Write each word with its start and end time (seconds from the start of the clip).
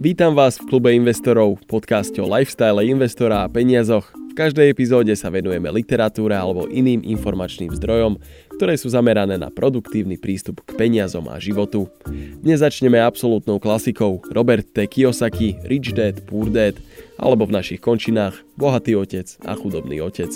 Vítam 0.00 0.32
vás 0.32 0.56
v 0.56 0.64
klube 0.64 0.96
investorov, 0.96 1.60
podcaste 1.68 2.16
o 2.16 2.24
lifestyle 2.24 2.80
investora 2.88 3.44
a 3.44 3.52
peniazoch. 3.52 4.08
V 4.08 4.32
každej 4.32 4.72
epizóde 4.72 5.12
sa 5.12 5.28
venujeme 5.28 5.68
literatúre 5.68 6.32
alebo 6.32 6.64
iným 6.72 7.04
informačným 7.04 7.68
zdrojom, 7.76 8.16
ktoré 8.56 8.80
sú 8.80 8.88
zamerané 8.88 9.36
na 9.36 9.52
produktívny 9.52 10.16
prístup 10.16 10.64
k 10.64 10.72
peniazom 10.80 11.28
a 11.28 11.36
životu. 11.36 11.92
Dnes 12.40 12.64
začneme 12.64 12.96
absolútnou 12.96 13.60
klasikou 13.60 14.24
Robert 14.32 14.72
T. 14.72 14.88
Kiyosaki, 14.88 15.60
Rich 15.68 15.92
Dad, 15.92 16.24
Poor 16.24 16.48
Dad, 16.48 16.80
alebo 17.20 17.44
v 17.44 17.60
našich 17.60 17.84
končinách 17.84 18.40
Bohatý 18.56 18.96
otec 18.96 19.28
a 19.44 19.52
chudobný 19.52 20.00
otec. 20.00 20.32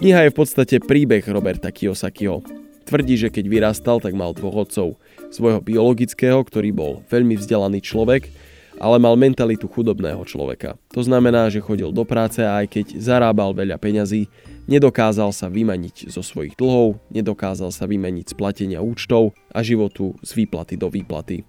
Kniha 0.00 0.24
je 0.24 0.32
v 0.32 0.38
podstate 0.40 0.80
príbeh 0.80 1.28
Roberta 1.28 1.68
Kiyosakiho. 1.68 2.40
Tvrdí, 2.88 3.20
že 3.20 3.28
keď 3.28 3.44
vyrastal, 3.52 4.00
tak 4.00 4.16
mal 4.16 4.32
dvoch 4.32 4.64
otcov– 4.64 4.96
svojho 5.30 5.62
biologického, 5.62 6.42
ktorý 6.42 6.70
bol 6.74 6.92
veľmi 7.08 7.38
vzdelaný 7.38 7.80
človek, 7.80 8.28
ale 8.80 8.96
mal 8.96 9.12
mentalitu 9.14 9.68
chudobného 9.68 10.24
človeka. 10.24 10.74
To 10.96 11.04
znamená, 11.04 11.52
že 11.52 11.60
chodil 11.60 11.92
do 11.92 12.02
práce 12.02 12.40
a 12.40 12.64
aj 12.64 12.66
keď 12.80 12.86
zarábal 12.96 13.52
veľa 13.52 13.76
peňazí, 13.76 14.26
nedokázal 14.64 15.36
sa 15.36 15.52
vymaniť 15.52 16.08
zo 16.08 16.24
svojich 16.24 16.56
dlhov, 16.56 16.96
nedokázal 17.12 17.70
sa 17.70 17.84
vymaniť 17.84 18.32
z 18.32 18.34
platenia 18.34 18.80
účtov 18.80 19.36
a 19.52 19.60
životu 19.60 20.16
z 20.24 20.30
výplaty 20.32 20.80
do 20.80 20.88
výplaty. 20.88 21.44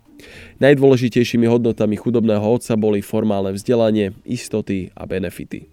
Najdôležitejšími 0.61 1.49
hodnotami 1.49 1.97
chudobného 1.97 2.45
otca 2.45 2.77
boli 2.77 3.01
formálne 3.01 3.57
vzdelanie, 3.57 4.13
istoty 4.27 4.93
a 4.93 5.09
benefity. 5.09 5.65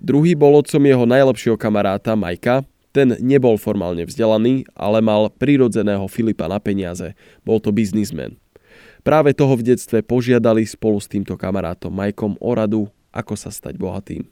Druhý 0.00 0.36
bol 0.36 0.56
otcom 0.60 0.80
jeho 0.80 1.04
najlepšieho 1.04 1.56
kamaráta 1.56 2.16
Majka, 2.16 2.64
ten 2.94 3.18
nebol 3.18 3.58
formálne 3.58 4.06
vzdelaný, 4.06 4.70
ale 4.78 5.02
mal 5.02 5.26
prirodzeného 5.34 6.06
Filipa 6.06 6.46
na 6.46 6.62
peniaze. 6.62 7.18
Bol 7.42 7.58
to 7.58 7.74
biznismen. 7.74 8.38
Práve 9.02 9.34
toho 9.34 9.58
v 9.58 9.74
detstve 9.74 10.00
požiadali 10.00 10.62
spolu 10.64 11.02
s 11.02 11.10
týmto 11.10 11.34
kamarátom 11.34 11.90
Majkom 11.90 12.38
o 12.38 12.50
radu, 12.54 12.86
ako 13.10 13.34
sa 13.34 13.50
stať 13.50 13.76
bohatým. 13.76 14.24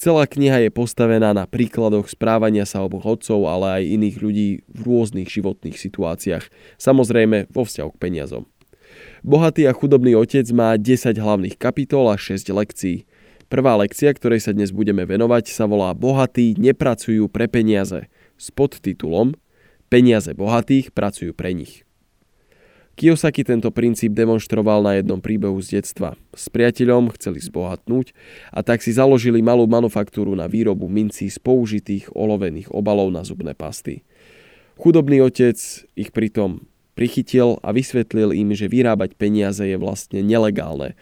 Celá 0.00 0.24
kniha 0.24 0.64
je 0.64 0.70
postavená 0.72 1.36
na 1.36 1.44
príkladoch 1.44 2.08
správania 2.08 2.64
sa 2.64 2.80
oboch 2.80 3.04
otcov, 3.04 3.44
ale 3.44 3.80
aj 3.80 3.92
iných 4.00 4.16
ľudí 4.16 4.48
v 4.64 4.80
rôznych 4.80 5.28
životných 5.28 5.76
situáciách, 5.76 6.48
samozrejme 6.80 7.52
vo 7.52 7.68
vzťahu 7.68 7.90
k 7.94 8.00
peniazom. 8.00 8.48
Bohatý 9.20 9.68
a 9.68 9.76
chudobný 9.76 10.16
otec 10.16 10.48
má 10.56 10.72
10 10.80 11.20
hlavných 11.20 11.60
kapitol 11.60 12.08
a 12.08 12.16
6 12.16 12.48
lekcií. 12.48 13.04
Prvá 13.50 13.74
lekcia, 13.74 14.14
ktorej 14.14 14.46
sa 14.46 14.54
dnes 14.54 14.70
budeme 14.70 15.02
venovať, 15.02 15.50
sa 15.50 15.66
volá 15.66 15.90
Bohatí 15.90 16.54
nepracujú 16.54 17.26
pre 17.26 17.50
peniaze 17.50 18.06
s 18.38 18.54
podtitulom 18.54 19.34
Peniaze 19.90 20.30
bohatých 20.38 20.94
pracujú 20.94 21.34
pre 21.34 21.50
nich. 21.50 21.82
Kiyosaki 22.94 23.42
tento 23.42 23.74
princíp 23.74 24.14
demonstroval 24.14 24.86
na 24.86 25.02
jednom 25.02 25.18
príbehu 25.18 25.58
z 25.58 25.82
detstva. 25.82 26.14
S 26.30 26.46
priateľom 26.46 27.10
chceli 27.18 27.42
zbohatnúť 27.42 28.14
a 28.54 28.62
tak 28.62 28.86
si 28.86 28.94
založili 28.94 29.42
malú 29.42 29.66
manufaktúru 29.66 30.38
na 30.38 30.46
výrobu 30.46 30.86
mincí 30.86 31.26
z 31.26 31.42
použitých 31.42 32.06
olovených 32.14 32.70
obalov 32.70 33.10
na 33.10 33.26
zubné 33.26 33.58
pasty. 33.58 34.06
Chudobný 34.78 35.26
otec 35.26 35.58
ich 35.98 36.14
pritom 36.14 36.70
prichytil 36.94 37.58
a 37.66 37.74
vysvetlil 37.74 38.30
im, 38.30 38.54
že 38.54 38.70
vyrábať 38.70 39.18
peniaze 39.18 39.66
je 39.66 39.74
vlastne 39.74 40.22
nelegálne 40.22 40.94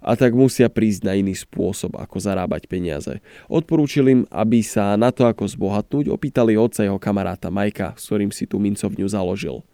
a 0.00 0.12
tak 0.14 0.36
musia 0.36 0.68
prísť 0.68 1.00
na 1.06 1.12
iný 1.16 1.34
spôsob, 1.34 1.96
ako 1.96 2.16
zarábať 2.20 2.68
peniaze. 2.68 3.18
Odporúčil 3.50 4.06
im, 4.12 4.20
aby 4.28 4.60
sa 4.60 4.94
na 4.94 5.10
to, 5.10 5.24
ako 5.24 5.48
zbohatnúť, 5.48 6.12
opýtali 6.12 6.54
otca 6.54 6.84
jeho 6.84 7.00
kamaráta 7.00 7.48
Majka, 7.48 7.96
s 7.96 8.08
ktorým 8.08 8.30
si 8.30 8.44
tú 8.44 8.60
mincovňu 8.60 9.06
založil. 9.08 9.64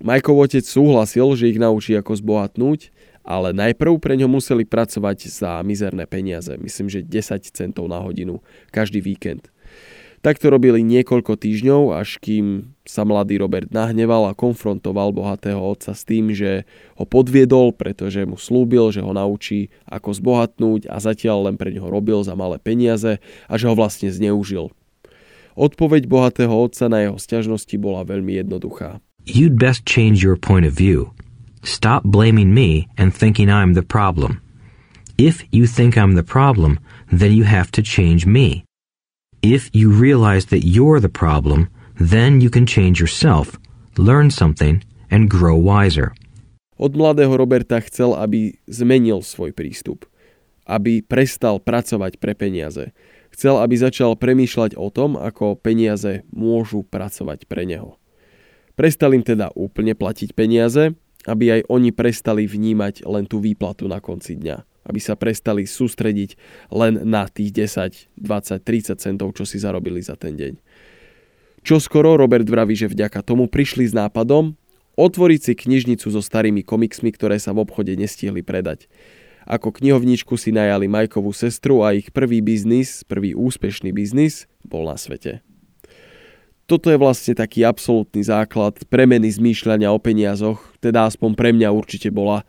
Majkov 0.00 0.48
otec 0.48 0.64
súhlasil, 0.64 1.28
že 1.36 1.52
ich 1.52 1.60
naučí 1.60 1.92
ako 1.92 2.16
zbohatnúť, 2.16 2.88
ale 3.20 3.52
najprv 3.52 4.00
pre 4.00 4.16
ňo 4.16 4.32
museli 4.32 4.64
pracovať 4.64 5.28
za 5.28 5.60
mizerné 5.60 6.08
peniaze, 6.08 6.56
myslím, 6.56 6.88
že 6.88 7.04
10 7.04 7.52
centov 7.52 7.84
na 7.84 8.00
hodinu, 8.00 8.40
každý 8.72 9.04
víkend. 9.04 9.52
Tak 10.20 10.36
to 10.36 10.52
robili 10.52 10.84
niekoľko 10.84 11.32
týždňov, 11.40 11.96
až 11.96 12.20
kým 12.20 12.76
sa 12.84 13.08
mladý 13.08 13.40
Robert 13.40 13.72
nahneval 13.72 14.28
a 14.28 14.36
konfrontoval 14.36 15.16
bohatého 15.16 15.56
otca 15.56 15.96
s 15.96 16.04
tým, 16.04 16.36
že 16.36 16.68
ho 17.00 17.08
podviedol, 17.08 17.72
pretože 17.72 18.28
mu 18.28 18.36
slúbil, 18.36 18.92
že 18.92 19.00
ho 19.00 19.16
naučí 19.16 19.72
ako 19.88 20.12
zbohatnúť 20.12 20.92
a 20.92 21.00
zatiaľ 21.00 21.48
len 21.48 21.56
pre 21.56 21.72
neho 21.72 21.88
robil 21.88 22.20
za 22.20 22.36
malé 22.36 22.60
peniaze 22.60 23.16
a 23.48 23.52
že 23.56 23.64
ho 23.64 23.72
vlastne 23.72 24.12
zneužil. 24.12 24.68
Odpoveď 25.56 26.04
bohatého 26.04 26.52
otca 26.52 26.92
na 26.92 27.08
jeho 27.08 27.16
sťažnosti 27.16 27.76
bola 27.80 28.04
veľmi 28.04 28.36
jednoduchá. 28.44 29.00
You'd 29.24 29.56
best 29.56 29.88
change 29.88 30.20
your 30.20 30.36
point 30.36 30.68
of 30.68 30.76
view. 30.76 31.16
Stop 31.64 32.04
blaming 32.04 32.52
me 32.52 32.92
and 33.00 33.12
thinking 33.12 33.48
I'm 33.48 33.72
the 33.72 33.84
problem. 33.84 34.44
If 35.16 35.44
you 35.48 35.64
think 35.64 35.96
I'm 35.96 36.12
the 36.12 36.24
problem, 36.24 36.80
then 37.08 37.32
you 37.32 37.44
have 37.44 37.72
to 37.76 37.80
change 37.80 38.24
me. 38.24 38.64
If 39.40 39.72
you 39.72 39.88
realize 39.88 40.52
that 40.52 40.68
you're 40.68 41.00
the 41.00 41.08
problem, 41.08 41.72
then 41.96 42.44
you 42.44 42.52
can 42.52 42.68
change 42.68 43.00
yourself, 43.00 43.56
learn 43.96 44.28
something, 44.28 44.84
and 45.08 45.32
grow 45.32 45.56
wiser. 45.56 46.12
Od 46.76 46.92
mladého 46.92 47.32
Roberta 47.40 47.80
chcel, 47.80 48.12
aby 48.12 48.60
zmenil 48.68 49.24
svoj 49.24 49.56
prístup. 49.56 50.04
Aby 50.68 51.00
prestal 51.00 51.56
pracovať 51.56 52.20
pre 52.20 52.36
peniaze. 52.36 52.92
Chcel, 53.32 53.56
aby 53.64 53.80
začal 53.80 54.12
premýšľať 54.12 54.76
o 54.76 54.92
tom, 54.92 55.16
ako 55.16 55.56
peniaze 55.56 56.20
môžu 56.28 56.84
pracovať 56.84 57.48
pre 57.48 57.64
neho. 57.64 57.96
Prestal 58.76 59.16
im 59.16 59.24
teda 59.24 59.56
úplne 59.56 59.96
platiť 59.96 60.36
peniaze, 60.36 60.92
aby 61.24 61.60
aj 61.60 61.60
oni 61.72 61.96
prestali 61.96 62.44
vnímať 62.44 63.08
len 63.08 63.24
tú 63.24 63.40
výplatu 63.40 63.88
na 63.88 64.04
konci 64.04 64.36
dňa 64.36 64.68
aby 64.84 65.00
sa 65.02 65.16
prestali 65.16 65.68
sústrediť 65.68 66.36
len 66.72 67.04
na 67.04 67.28
tých 67.28 67.52
10, 67.52 68.16
20, 68.16 68.60
30 68.62 68.96
centov, 68.96 69.36
čo 69.36 69.44
si 69.44 69.60
zarobili 69.60 70.00
za 70.00 70.16
ten 70.16 70.36
deň. 70.36 70.54
Čo 71.60 71.76
skoro 71.76 72.16
Robert 72.16 72.48
vraví, 72.48 72.72
že 72.72 72.88
vďaka 72.88 73.20
tomu 73.20 73.44
prišli 73.44 73.84
s 73.84 73.92
nápadom 73.92 74.56
otvoriť 74.96 75.40
si 75.40 75.52
knižnicu 75.56 76.08
so 76.08 76.20
starými 76.20 76.64
komiksmi, 76.64 77.12
ktoré 77.12 77.36
sa 77.40 77.56
v 77.56 77.64
obchode 77.64 77.92
nestihli 77.96 78.44
predať. 78.44 78.88
Ako 79.48 79.72
knihovničku 79.72 80.36
si 80.36 80.52
najali 80.52 80.86
Majkovú 80.86 81.32
sestru 81.32 81.80
a 81.80 81.96
ich 81.96 82.12
prvý 82.12 82.44
biznis, 82.44 83.02
prvý 83.08 83.32
úspešný 83.32 83.90
biznis 83.90 84.44
bol 84.60 84.84
na 84.84 85.00
svete. 85.00 85.40
Toto 86.68 86.86
je 86.86 87.00
vlastne 87.00 87.34
taký 87.34 87.66
absolútny 87.66 88.22
základ 88.22 88.78
premeny 88.86 89.26
zmýšľania 89.26 89.90
o 89.90 89.98
peniazoch, 89.98 90.62
teda 90.78 91.10
aspoň 91.10 91.34
pre 91.34 91.50
mňa 91.50 91.74
určite 91.74 92.14
bola. 92.14 92.46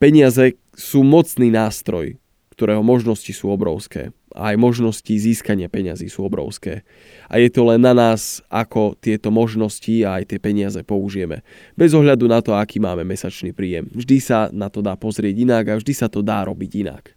Peniaze, 0.00 0.56
sú 0.72 1.04
mocný 1.04 1.52
nástroj, 1.52 2.16
ktorého 2.52 2.84
možnosti 2.84 3.32
sú 3.32 3.48
obrovské. 3.48 4.12
A 4.32 4.52
aj 4.52 4.56
možnosti 4.56 5.12
získania 5.12 5.68
peňazí 5.68 6.08
sú 6.08 6.24
obrovské. 6.24 6.88
A 7.28 7.36
je 7.36 7.52
to 7.52 7.68
len 7.68 7.84
na 7.84 7.92
nás, 7.92 8.40
ako 8.48 8.96
tieto 8.96 9.28
možnosti 9.28 9.92
a 10.08 10.20
aj 10.20 10.32
tie 10.32 10.38
peniaze 10.40 10.80
použijeme. 10.80 11.44
Bez 11.76 11.92
ohľadu 11.92 12.24
na 12.32 12.40
to, 12.40 12.56
aký 12.56 12.80
máme 12.80 13.04
mesačný 13.04 13.52
príjem. 13.52 13.92
Vždy 13.92 14.16
sa 14.24 14.48
na 14.48 14.72
to 14.72 14.80
dá 14.80 14.96
pozrieť 14.96 15.36
inak 15.36 15.64
a 15.68 15.76
vždy 15.76 15.92
sa 15.92 16.08
to 16.08 16.24
dá 16.24 16.48
robiť 16.48 16.70
inak. 16.80 17.12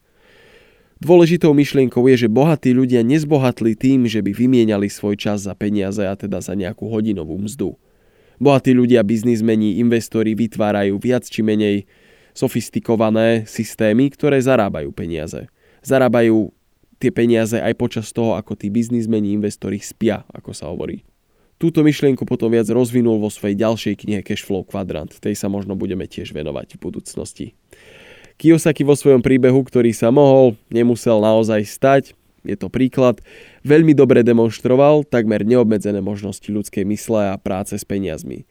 Dôležitou 1.00 1.52
myšlienkou 1.52 2.04
je, 2.12 2.28
že 2.28 2.32
bohatí 2.32 2.72
ľudia 2.72 3.04
nezbohatli 3.04 3.76
tým, 3.76 4.08
že 4.08 4.24
by 4.24 4.32
vymieniali 4.32 4.88
svoj 4.88 5.20
čas 5.20 5.44
za 5.44 5.52
peniaze 5.52 6.04
a 6.04 6.16
teda 6.16 6.40
za 6.40 6.56
nejakú 6.56 6.88
hodinovú 6.88 7.36
mzdu. 7.36 7.76
Bohatí 8.40 8.76
ľudia, 8.76 9.04
biznismeni, 9.04 9.80
investori 9.80 10.36
vytvárajú 10.36 11.00
viac 11.00 11.28
či 11.28 11.44
menej 11.44 11.88
sofistikované 12.36 13.48
systémy, 13.48 14.12
ktoré 14.12 14.38
zarábajú 14.44 14.92
peniaze. 14.92 15.48
Zarábajú 15.82 16.52
tie 17.00 17.10
peniaze 17.10 17.58
aj 17.58 17.74
počas 17.80 18.12
toho, 18.12 18.36
ako 18.36 18.60
tí 18.60 18.68
biznismeni, 18.68 19.32
investori 19.32 19.80
spia, 19.80 20.28
ako 20.36 20.52
sa 20.52 20.68
hovorí. 20.68 21.08
Túto 21.56 21.88
myšlienku 21.88 22.28
potom 22.28 22.52
viac 22.52 22.68
rozvinul 22.68 23.16
vo 23.16 23.32
svojej 23.32 23.56
ďalšej 23.56 23.96
knihe 24.04 24.22
Cashflow 24.28 24.68
Quadrant, 24.68 25.16
tej 25.24 25.40
sa 25.40 25.48
možno 25.48 25.80
budeme 25.80 26.04
tiež 26.04 26.36
venovať 26.36 26.76
v 26.76 26.84
budúcnosti. 26.84 27.48
Kiyosaki 28.36 28.84
vo 28.84 29.00
svojom 29.00 29.24
príbehu, 29.24 29.64
ktorý 29.64 29.96
sa 29.96 30.12
mohol, 30.12 30.60
nemusel 30.68 31.24
naozaj 31.24 31.64
stať, 31.64 32.04
je 32.44 32.60
to 32.60 32.68
príklad, 32.68 33.24
veľmi 33.64 33.96
dobre 33.96 34.22
demonstroval 34.22 35.08
takmer 35.08 35.48
neobmedzené 35.48 36.04
možnosti 36.04 36.46
ľudskej 36.46 36.84
mysle 36.92 37.32
a 37.32 37.40
práce 37.40 37.80
s 37.80 37.88
peniazmi. 37.88 38.44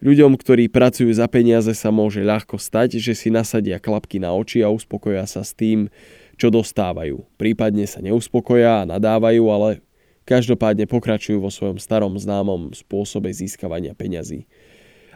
Ľuďom, 0.00 0.32
ktorí 0.40 0.72
pracujú 0.72 1.12
za 1.12 1.28
peniaze 1.28 1.76
sa 1.76 1.92
môže 1.92 2.24
ľahko 2.24 2.56
stať, 2.56 2.96
že 2.96 3.12
si 3.12 3.28
nasadia 3.28 3.76
klapky 3.76 4.16
na 4.16 4.32
oči 4.32 4.64
a 4.64 4.72
uspokoja 4.72 5.28
sa 5.28 5.44
s 5.44 5.52
tým, 5.52 5.92
čo 6.40 6.48
dostávajú. 6.48 7.28
Prípadne 7.36 7.84
sa 7.84 8.00
neuspokoja 8.00 8.80
a 8.80 8.88
nadávajú, 8.88 9.44
ale 9.52 9.84
každopádne 10.24 10.88
pokračujú 10.88 11.44
vo 11.44 11.52
svojom 11.52 11.76
starom 11.76 12.16
známom 12.16 12.72
spôsobe 12.72 13.28
získavania 13.28 13.92
peňazí. 13.92 14.48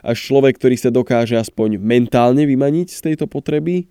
Až 0.05 0.21
človek, 0.21 0.61
ktorý 0.61 0.77
sa 0.77 0.93
dokáže 0.93 1.33
aspoň 1.33 1.81
mentálne 1.81 2.45
vymaniť 2.45 2.93
z 2.93 2.99
tejto 3.09 3.25
potreby, 3.25 3.89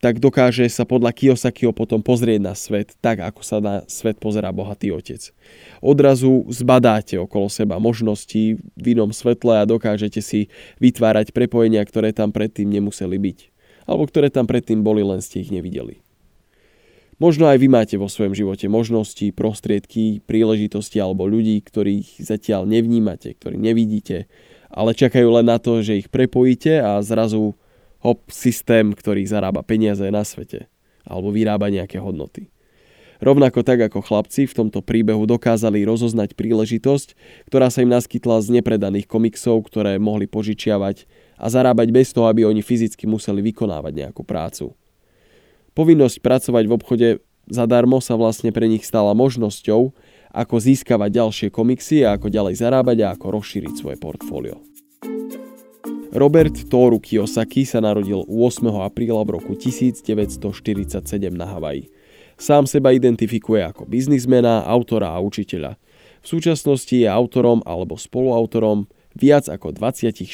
tak 0.00 0.16
dokáže 0.16 0.64
sa 0.72 0.88
podľa 0.88 1.12
Kiyosakiho 1.12 1.76
potom 1.76 2.00
pozrieť 2.00 2.40
na 2.40 2.56
svet 2.56 2.96
tak, 3.04 3.20
ako 3.20 3.40
sa 3.44 3.60
na 3.60 3.74
svet 3.84 4.16
pozerá 4.16 4.48
bohatý 4.48 4.96
otec. 4.96 5.20
Odrazu 5.84 6.48
zbadáte 6.48 7.20
okolo 7.20 7.52
seba 7.52 7.76
možnosti 7.76 8.56
v 8.56 8.84
inom 8.96 9.12
svetle 9.12 9.60
a 9.60 9.68
dokážete 9.68 10.24
si 10.24 10.48
vytvárať 10.80 11.36
prepojenia, 11.36 11.84
ktoré 11.84 12.16
tam 12.16 12.32
predtým 12.32 12.72
nemuseli 12.72 13.20
byť. 13.20 13.38
alebo 13.90 14.06
ktoré 14.06 14.30
tam 14.30 14.46
predtým 14.46 14.86
boli, 14.86 15.02
len 15.02 15.18
ste 15.18 15.42
ich 15.42 15.50
nevideli. 15.50 15.98
Možno 17.20 17.50
aj 17.50 17.58
vy 17.60 17.68
máte 17.68 17.96
vo 18.00 18.08
svojom 18.08 18.32
živote 18.32 18.64
možnosti, 18.70 19.28
prostriedky, 19.36 20.24
príležitosti 20.24 20.96
alebo 21.02 21.28
ľudí, 21.28 21.60
ktorých 21.60 22.22
zatiaľ 22.22 22.64
nevnímate, 22.64 23.36
ktorí 23.36 23.60
nevidíte, 23.60 24.24
ale 24.72 24.96
čakajú 24.96 25.28
len 25.36 25.50
na 25.50 25.60
to, 25.60 25.84
že 25.84 26.00
ich 26.00 26.08
prepojíte 26.08 26.80
a 26.80 26.96
zrazu 27.04 27.58
hop, 28.00 28.28
systém, 28.32 28.92
ktorý 28.92 29.24
zarába 29.24 29.64
peniaze 29.64 30.04
na 30.08 30.24
svete 30.24 30.68
alebo 31.04 31.32
vyrába 31.32 31.72
nejaké 31.72 31.96
hodnoty. 31.96 32.52
Rovnako 33.20 33.60
tak 33.60 33.84
ako 33.84 34.00
chlapci 34.00 34.48
v 34.48 34.56
tomto 34.56 34.80
príbehu 34.80 35.28
dokázali 35.28 35.84
rozoznať 35.84 36.32
príležitosť, 36.32 37.12
ktorá 37.52 37.68
sa 37.68 37.84
im 37.84 37.92
naskytla 37.92 38.40
z 38.40 38.60
nepredaných 38.60 39.04
komiksov, 39.04 39.68
ktoré 39.68 40.00
mohli 40.00 40.24
požičiavať 40.24 41.04
a 41.36 41.46
zarábať 41.52 41.92
bez 41.92 42.16
toho, 42.16 42.32
aby 42.32 42.48
oni 42.48 42.64
fyzicky 42.64 43.04
museli 43.04 43.44
vykonávať 43.44 43.92
nejakú 43.92 44.24
prácu. 44.24 44.72
Povinnosť 45.76 46.16
pracovať 46.24 46.64
v 46.64 46.72
obchode 46.72 47.08
zadarmo 47.44 48.00
sa 48.00 48.16
vlastne 48.16 48.56
pre 48.56 48.64
nich 48.64 48.88
stala 48.88 49.12
možnosťou, 49.12 49.92
ako 50.32 50.56
získavať 50.56 51.10
ďalšie 51.20 51.48
komiksy 51.52 52.08
a 52.08 52.16
ako 52.16 52.32
ďalej 52.32 52.56
zarábať 52.56 53.04
a 53.04 53.12
ako 53.12 53.36
rozšíriť 53.36 53.72
svoje 53.76 53.96
portfólio. 54.00 54.69
Robert 56.10 56.66
Toru 56.66 56.98
Kiyosaki 56.98 57.62
sa 57.62 57.78
narodil 57.78 58.26
8. 58.26 58.66
apríla 58.82 59.22
v 59.22 59.38
roku 59.38 59.54
1947 59.54 60.42
na 61.30 61.46
Havaji. 61.46 61.86
Sám 62.34 62.66
seba 62.66 62.90
identifikuje 62.90 63.62
ako 63.62 63.86
biznismena, 63.86 64.66
autora 64.66 65.14
a 65.14 65.22
učiteľa. 65.22 65.78
V 66.18 66.26
súčasnosti 66.26 66.90
je 66.90 67.06
autorom 67.06 67.62
alebo 67.62 67.94
spoluautorom 67.94 68.90
viac 69.14 69.46
ako 69.46 69.70
26 69.70 70.26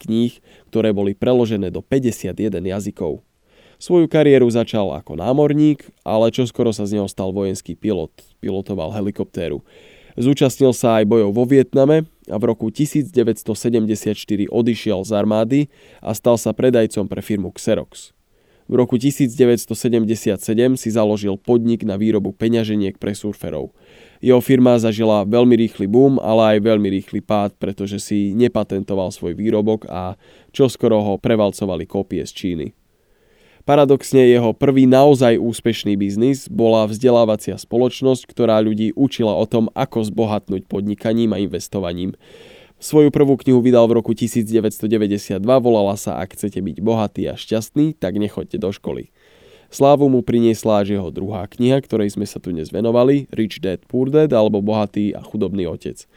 kníh, 0.00 0.40
ktoré 0.72 0.96
boli 0.96 1.12
preložené 1.12 1.68
do 1.68 1.84
51 1.84 2.32
jazykov. 2.56 3.20
Svoju 3.76 4.08
kariéru 4.08 4.48
začal 4.48 4.88
ako 4.88 5.20
námorník, 5.20 5.84
ale 6.00 6.32
čoskoro 6.32 6.72
sa 6.72 6.88
z 6.88 6.96
neho 6.96 7.08
stal 7.12 7.28
vojenský 7.36 7.76
pilot. 7.76 8.12
Pilotoval 8.40 8.96
helikoptéru. 8.96 9.60
Zúčastnil 10.18 10.74
sa 10.74 11.02
aj 11.02 11.04
bojov 11.06 11.30
vo 11.34 11.44
Vietname 11.46 12.06
a 12.26 12.36
v 12.38 12.44
roku 12.50 12.70
1974 12.70 14.14
odišiel 14.50 14.98
z 15.06 15.10
armády 15.14 15.60
a 16.02 16.14
stal 16.14 16.38
sa 16.38 16.54
predajcom 16.54 17.06
pre 17.06 17.22
firmu 17.22 17.50
Xerox. 17.54 18.14
V 18.70 18.78
roku 18.78 18.94
1977 18.94 20.38
si 20.78 20.88
založil 20.94 21.34
podnik 21.34 21.82
na 21.82 21.98
výrobu 21.98 22.30
peňaženiek 22.30 23.02
pre 23.02 23.18
surferov. 23.18 23.74
Jeho 24.22 24.38
firma 24.38 24.78
zažila 24.78 25.26
veľmi 25.26 25.58
rýchly 25.58 25.90
boom, 25.90 26.22
ale 26.22 26.54
aj 26.54 26.70
veľmi 26.70 26.86
rýchly 26.86 27.18
pád, 27.18 27.58
pretože 27.58 27.98
si 27.98 28.30
nepatentoval 28.30 29.10
svoj 29.10 29.34
výrobok 29.34 29.90
a 29.90 30.14
čoskoro 30.54 31.02
ho 31.02 31.14
prevalcovali 31.18 31.82
kópie 31.82 32.22
z 32.22 32.30
Číny. 32.30 32.66
Paradoxne 33.68 34.24
jeho 34.24 34.56
prvý 34.56 34.88
naozaj 34.88 35.36
úspešný 35.36 35.92
biznis 36.00 36.48
bola 36.48 36.88
vzdelávacia 36.88 37.60
spoločnosť, 37.60 38.24
ktorá 38.24 38.56
ľudí 38.64 38.96
učila 38.96 39.36
o 39.36 39.44
tom, 39.44 39.68
ako 39.76 40.08
zbohatnúť 40.08 40.64
podnikaním 40.64 41.36
a 41.36 41.38
investovaním. 41.38 42.16
Svoju 42.80 43.12
prvú 43.12 43.36
knihu 43.36 43.60
vydal 43.60 43.84
v 43.92 44.00
roku 44.00 44.16
1992, 44.16 45.44
volala 45.44 45.92
sa 46.00 46.16
Ak 46.16 46.32
chcete 46.32 46.64
byť 46.64 46.76
bohatý 46.80 47.28
a 47.28 47.36
šťastný, 47.36 47.92
tak 48.00 48.16
nechoďte 48.16 48.56
do 48.56 48.72
školy. 48.72 49.12
Slávu 49.68 50.08
mu 50.08 50.24
priniesla 50.24 50.80
až 50.82 50.96
jeho 50.96 51.12
druhá 51.12 51.44
kniha, 51.44 51.78
ktorej 51.84 52.16
sme 52.16 52.24
sa 52.24 52.40
tu 52.40 52.56
dnes 52.56 52.72
venovali, 52.72 53.28
Rich 53.30 53.60
Dad 53.60 53.84
Poor 53.84 54.08
Dad 54.08 54.32
alebo 54.32 54.64
Bohatý 54.64 55.12
a 55.12 55.20
chudobný 55.20 55.68
otec. 55.68 56.08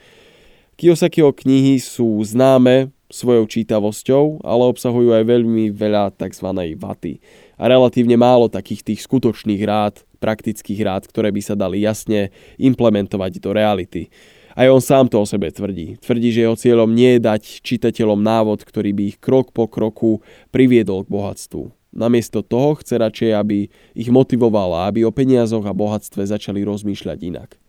Kiyosakiho 0.80 1.30
knihy 1.36 1.78
sú 1.78 2.18
známe 2.25 2.90
svojou 3.13 3.45
čítavosťou, 3.45 4.42
ale 4.42 4.63
obsahujú 4.74 5.13
aj 5.13 5.24
veľmi 5.30 5.69
veľa 5.69 6.18
tzv. 6.18 6.50
vaty 6.74 7.21
a 7.62 7.69
relatívne 7.69 8.18
málo 8.18 8.50
takých 8.50 8.81
tých 8.81 9.06
skutočných 9.06 9.62
rád, 9.63 10.01
praktických 10.18 10.81
rád, 10.81 11.04
ktoré 11.06 11.30
by 11.30 11.42
sa 11.45 11.56
dali 11.56 11.86
jasne 11.86 12.33
implementovať 12.57 13.38
do 13.38 13.50
reality. 13.54 14.10
Aj 14.54 14.69
on 14.69 14.81
sám 14.81 15.10
to 15.10 15.18
o 15.21 15.25
sebe 15.25 15.50
tvrdí. 15.50 15.98
Tvrdí, 15.98 16.30
že 16.30 16.45
jeho 16.45 16.57
cieľom 16.57 16.92
nie 16.92 17.18
je 17.18 17.25
dať 17.25 17.42
čitateľom 17.65 18.21
návod, 18.21 18.62
ktorý 18.62 18.94
by 18.94 19.04
ich 19.13 19.18
krok 19.18 19.50
po 19.50 19.66
kroku 19.66 20.21
priviedol 20.54 21.07
k 21.07 21.13
bohatstvu. 21.13 21.74
Namiesto 21.94 22.42
toho 22.42 22.77
chce 22.77 22.98
radšej, 22.98 23.31
aby 23.38 23.69
ich 23.94 24.09
motivovala, 24.09 24.89
aby 24.89 25.06
o 25.06 25.13
peniazoch 25.13 25.66
a 25.66 25.74
bohatstve 25.74 26.25
začali 26.25 26.66
rozmýšľať 26.66 27.19
inak. 27.21 27.62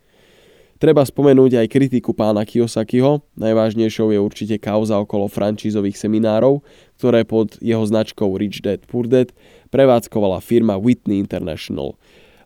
Treba 0.75 1.07
spomenúť 1.07 1.63
aj 1.63 1.71
kritiku 1.71 2.11
pána 2.11 2.43
Kiyosakiho, 2.43 3.23
najvážnejšou 3.39 4.11
je 4.11 4.19
určite 4.19 4.59
kauza 4.59 4.99
okolo 4.99 5.31
francízových 5.31 5.95
seminárov, 5.95 6.59
ktoré 6.99 7.23
pod 7.23 7.55
jeho 7.63 7.79
značkou 7.87 8.27
Rich 8.35 8.59
Dad 8.59 8.83
Poor 8.83 9.07
Dad 9.07 9.31
prevádzkovala 9.71 10.43
firma 10.43 10.75
Whitney 10.75 11.23
International. 11.23 11.95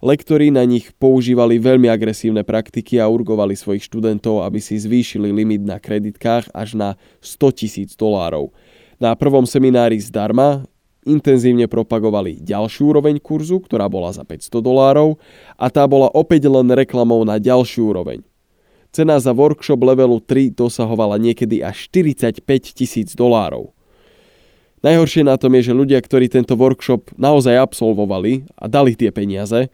Lektori 0.06 0.54
na 0.54 0.62
nich 0.62 0.94
používali 1.02 1.58
veľmi 1.58 1.90
agresívne 1.90 2.46
praktiky 2.46 3.02
a 3.02 3.10
urgovali 3.10 3.58
svojich 3.58 3.90
študentov, 3.90 4.46
aby 4.46 4.62
si 4.62 4.78
zvýšili 4.78 5.34
limit 5.34 5.66
na 5.66 5.82
kreditkách 5.82 6.54
až 6.54 6.78
na 6.78 6.90
100 7.26 7.60
tisíc 7.66 7.90
dolárov. 7.98 8.54
Na 9.02 9.18
prvom 9.18 9.50
seminári 9.50 9.98
zdarma 9.98 10.70
intenzívne 11.10 11.66
propagovali 11.66 12.38
ďalšiu 12.46 12.94
úroveň 12.94 13.18
kurzu, 13.18 13.66
ktorá 13.66 13.90
bola 13.90 14.14
za 14.14 14.22
500 14.22 14.62
dolárov 14.62 15.18
a 15.58 15.68
tá 15.74 15.90
bola 15.90 16.14
opäť 16.14 16.46
len 16.46 16.70
reklamou 16.70 17.26
na 17.26 17.42
ďalšiu 17.42 17.90
úroveň. 17.90 18.22
Cena 18.94 19.18
za 19.18 19.34
workshop 19.34 19.82
levelu 19.82 20.22
3 20.22 20.54
dosahovala 20.54 21.18
niekedy 21.18 21.66
až 21.66 21.90
45 21.90 22.42
tisíc 22.74 23.14
dolárov. 23.18 23.74
Najhoršie 24.80 25.28
na 25.28 25.36
tom 25.36 25.52
je, 25.60 25.70
že 25.70 25.74
ľudia, 25.76 26.00
ktorí 26.00 26.32
tento 26.32 26.56
workshop 26.56 27.12
naozaj 27.20 27.60
absolvovali 27.60 28.48
a 28.56 28.72
dali 28.72 28.96
tie 28.96 29.12
peniaze, 29.12 29.68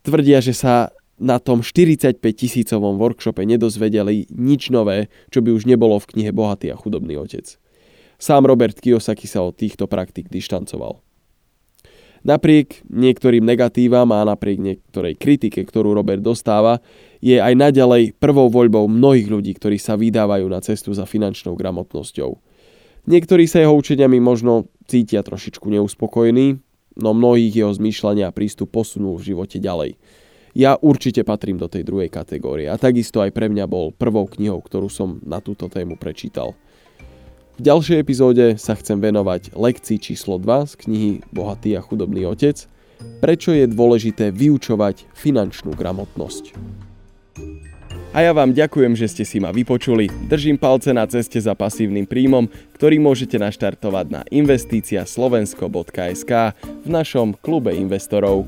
tvrdia, 0.00 0.40
že 0.40 0.56
sa 0.56 0.94
na 1.20 1.40
tom 1.40 1.60
45 1.64 2.20
tisícovom 2.20 3.00
workshope 3.00 3.44
nedozvedeli 3.44 4.28
nič 4.32 4.68
nové, 4.72 5.08
čo 5.32 5.40
by 5.40 5.52
už 5.52 5.68
nebolo 5.68 5.96
v 6.00 6.08
knihe 6.12 6.30
Bohatý 6.32 6.72
a 6.72 6.76
chudobný 6.76 7.16
otec. 7.20 7.56
Sám 8.16 8.48
Robert 8.48 8.80
Kiyosaki 8.80 9.28
sa 9.28 9.44
od 9.44 9.56
týchto 9.56 9.84
praktik 9.84 10.32
dištancoval. 10.32 11.04
Napriek 12.26 12.82
niektorým 12.90 13.46
negatívam 13.46 14.10
a 14.10 14.26
napriek 14.26 14.58
niektorej 14.58 15.14
kritike, 15.14 15.62
ktorú 15.62 15.94
Robert 15.94 16.18
dostáva, 16.18 16.82
je 17.22 17.38
aj 17.38 17.54
naďalej 17.54 18.18
prvou 18.18 18.50
voľbou 18.50 18.90
mnohých 18.90 19.30
ľudí, 19.30 19.54
ktorí 19.54 19.78
sa 19.78 19.94
vydávajú 19.94 20.42
na 20.50 20.58
cestu 20.58 20.90
za 20.90 21.06
finančnou 21.06 21.54
gramotnosťou. 21.54 22.34
Niektorí 23.06 23.46
sa 23.46 23.62
jeho 23.62 23.78
učeniami 23.78 24.18
možno 24.18 24.66
cítia 24.90 25.22
trošičku 25.22 25.70
neuspokojení, 25.70 26.58
no 26.98 27.14
mnohých 27.14 27.62
jeho 27.62 27.70
zmýšľania 27.70 28.26
a 28.26 28.34
prístup 28.34 28.74
posunul 28.74 29.22
v 29.22 29.30
živote 29.30 29.62
ďalej. 29.62 29.94
Ja 30.56 30.74
určite 30.80 31.22
patrím 31.22 31.62
do 31.62 31.70
tej 31.70 31.86
druhej 31.86 32.10
kategórie 32.10 32.66
a 32.66 32.80
takisto 32.80 33.22
aj 33.22 33.30
pre 33.30 33.46
mňa 33.46 33.70
bol 33.70 33.94
prvou 33.94 34.26
knihou, 34.26 34.58
ktorú 34.64 34.90
som 34.90 35.22
na 35.22 35.38
túto 35.38 35.70
tému 35.70 35.94
prečítal. 35.94 36.58
V 37.56 37.64
ďalšej 37.64 37.96
epizóde 37.96 38.60
sa 38.60 38.76
chcem 38.76 39.00
venovať 39.00 39.56
lekcii 39.56 39.96
číslo 39.96 40.36
2 40.36 40.68
z 40.68 40.76
knihy 40.76 41.24
Bohatý 41.32 41.72
a 41.72 41.80
chudobný 41.80 42.28
otec, 42.28 42.68
prečo 43.24 43.56
je 43.56 43.64
dôležité 43.64 44.28
vyučovať 44.28 45.08
finančnú 45.16 45.72
gramotnosť. 45.72 46.52
A 48.12 48.24
ja 48.24 48.32
vám 48.36 48.52
ďakujem, 48.52 48.92
že 48.92 49.08
ste 49.08 49.24
si 49.24 49.40
ma 49.40 49.56
vypočuli. 49.56 50.12
Držím 50.28 50.60
palce 50.60 50.92
na 50.92 51.08
ceste 51.08 51.40
za 51.40 51.56
pasívnym 51.56 52.04
príjmom, 52.04 52.44
ktorý 52.76 53.00
môžete 53.00 53.40
naštartovať 53.40 54.06
na 54.12 54.20
investíciaslovensko.sk 54.28 56.32
v 56.60 56.88
našom 56.92 57.40
klube 57.40 57.72
investorov. 57.72 58.44